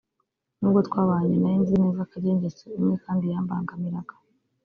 [0.59, 4.13] n’ubwo twabanye nari nzi neza ko agira ingeso imwe kandi yambangamiraga